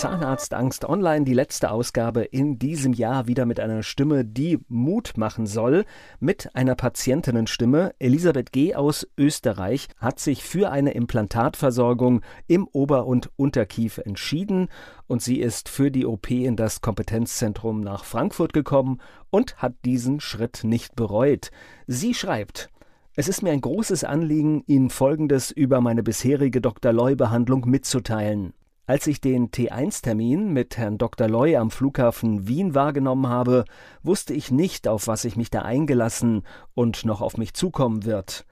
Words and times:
Zahnarztangst 0.00 0.86
online, 0.86 1.26
die 1.26 1.34
letzte 1.34 1.70
Ausgabe 1.70 2.22
in 2.22 2.58
diesem 2.58 2.94
Jahr 2.94 3.26
wieder 3.26 3.44
mit 3.44 3.60
einer 3.60 3.82
Stimme, 3.82 4.24
die 4.24 4.58
Mut 4.66 5.18
machen 5.18 5.44
soll. 5.44 5.84
Mit 6.20 6.56
einer 6.56 6.74
Patientinnenstimme. 6.74 7.92
Elisabeth 7.98 8.50
G. 8.50 8.74
aus 8.74 9.06
Österreich 9.18 9.88
hat 9.98 10.18
sich 10.18 10.42
für 10.42 10.70
eine 10.70 10.92
Implantatversorgung 10.92 12.22
im 12.46 12.66
Ober- 12.72 13.04
und 13.04 13.28
Unterkiefer 13.36 14.06
entschieden 14.06 14.68
und 15.06 15.20
sie 15.20 15.38
ist 15.38 15.68
für 15.68 15.90
die 15.90 16.06
OP 16.06 16.30
in 16.30 16.56
das 16.56 16.80
Kompetenzzentrum 16.80 17.82
nach 17.82 18.06
Frankfurt 18.06 18.54
gekommen 18.54 19.02
und 19.28 19.58
hat 19.58 19.74
diesen 19.84 20.20
Schritt 20.20 20.64
nicht 20.64 20.96
bereut. 20.96 21.50
Sie 21.86 22.14
schreibt, 22.14 22.70
es 23.16 23.28
ist 23.28 23.42
mir 23.42 23.52
ein 23.52 23.60
großes 23.60 24.04
Anliegen, 24.04 24.64
Ihnen 24.66 24.88
Folgendes 24.88 25.50
über 25.50 25.82
meine 25.82 26.02
bisherige 26.02 26.62
Dr. 26.62 26.90
Loy-Behandlung 26.90 27.68
mitzuteilen. 27.68 28.54
Als 28.90 29.06
ich 29.06 29.20
den 29.20 29.52
T1-Termin 29.52 30.52
mit 30.52 30.76
Herrn 30.76 30.98
Dr. 30.98 31.28
Loy 31.28 31.54
am 31.54 31.70
Flughafen 31.70 32.48
Wien 32.48 32.74
wahrgenommen 32.74 33.28
habe, 33.28 33.64
wusste 34.02 34.34
ich 34.34 34.50
nicht, 34.50 34.88
auf 34.88 35.06
was 35.06 35.24
ich 35.24 35.36
mich 35.36 35.48
da 35.48 35.62
eingelassen 35.62 36.42
und 36.74 37.04
noch 37.04 37.20
auf 37.20 37.36
mich 37.36 37.54
zukommen 37.54 38.04
wird. 38.04 38.46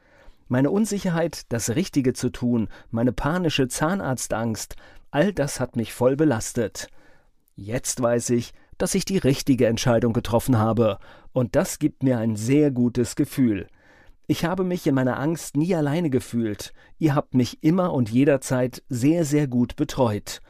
Meine 0.47 0.70
Unsicherheit, 0.70 1.42
das 1.48 1.70
Richtige 1.70 2.12
zu 2.12 2.30
tun, 2.30 2.69
meine 2.92 3.12
panische 3.12 3.66
Zahnarztangst, 3.66 4.77
all 5.11 5.33
das 5.33 5.59
hat 5.59 5.74
mich 5.74 5.92
voll 5.92 6.14
belastet. 6.14 6.86
Jetzt 7.56 8.00
weiß 8.00 8.30
ich, 8.30 8.52
dass 8.78 8.95
ich 8.95 9.05
die 9.05 9.19
richtige 9.19 9.66
Entscheidung 9.66 10.12
getroffen 10.12 10.56
habe, 10.56 11.00
und 11.33 11.56
das 11.56 11.81
gibt 11.81 12.05
mir 12.05 12.19
ein 12.19 12.36
sehr 12.36 12.70
gutes 12.70 13.16
Gefühl. 13.16 13.66
Ich 14.31 14.45
habe 14.45 14.62
mich 14.62 14.87
in 14.87 14.95
meiner 14.95 15.19
Angst 15.19 15.57
nie 15.57 15.75
alleine 15.75 16.11
gefühlt. 16.11 16.75
Ihr 16.98 17.15
habt 17.15 17.33
mich 17.33 17.62
immer 17.62 17.95
und 17.95 18.11
jederzeit 18.11 18.83
sehr, 18.91 19.25
sehr 19.25 19.48
gut 19.48 19.75
betreut. 19.75 20.43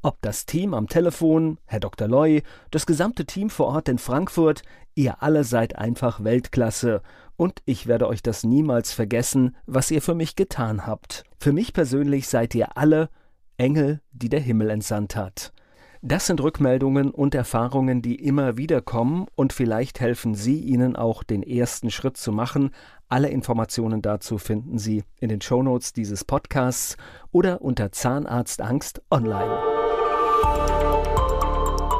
Ob 0.00 0.22
das 0.22 0.46
Team 0.46 0.72
am 0.72 0.88
Telefon, 0.88 1.58
Herr 1.66 1.80
Dr. 1.80 2.08
Loy, 2.08 2.42
das 2.70 2.86
gesamte 2.86 3.26
Team 3.26 3.50
vor 3.50 3.66
Ort 3.66 3.90
in 3.90 3.98
Frankfurt, 3.98 4.62
ihr 4.94 5.22
alle 5.22 5.44
seid 5.44 5.76
einfach 5.76 6.24
Weltklasse 6.24 7.02
und 7.36 7.60
ich 7.66 7.86
werde 7.86 8.08
euch 8.08 8.22
das 8.22 8.42
niemals 8.42 8.94
vergessen, 8.94 9.54
was 9.66 9.90
ihr 9.90 10.00
für 10.00 10.14
mich 10.14 10.34
getan 10.34 10.86
habt. 10.86 11.24
Für 11.38 11.52
mich 11.52 11.74
persönlich 11.74 12.28
seid 12.28 12.54
ihr 12.54 12.78
alle 12.78 13.10
Engel, 13.58 14.00
die 14.12 14.30
der 14.30 14.40
Himmel 14.40 14.70
entsandt 14.70 15.14
hat. 15.14 15.52
Das 16.02 16.26
sind 16.26 16.40
Rückmeldungen 16.40 17.10
und 17.10 17.34
Erfahrungen, 17.34 18.02
die 18.02 18.16
immer 18.16 18.56
wieder 18.56 18.80
kommen 18.80 19.26
und 19.34 19.52
vielleicht 19.52 20.00
helfen 20.00 20.34
Sie 20.34 20.60
Ihnen 20.60 20.96
auch 20.96 21.22
den 21.22 21.42
ersten 21.42 21.90
Schritt 21.90 22.16
zu 22.16 22.32
machen. 22.32 22.70
Alle 23.08 23.28
Informationen 23.28 24.02
dazu 24.02 24.38
finden 24.38 24.78
Sie 24.78 25.04
in 25.20 25.28
den 25.28 25.40
Shownotes 25.40 25.92
dieses 25.92 26.24
Podcasts 26.24 26.96
oder 27.32 27.62
unter 27.62 27.92
Zahnarztangst 27.92 29.02
online. 29.10 29.58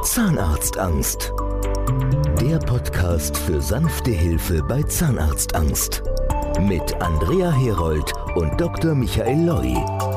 Zahnarztangst. 0.03 1.33
Der 2.41 2.59
Podcast 2.59 3.37
für 3.37 3.61
sanfte 3.61 4.11
Hilfe 4.11 4.63
bei 4.63 4.83
Zahnarztangst. 4.83 6.03
Mit 6.61 6.95
Andrea 7.01 7.51
Herold 7.51 8.13
und 8.35 8.61
Dr. 8.61 8.95
Michael 8.95 9.47
Loi. 9.47 10.16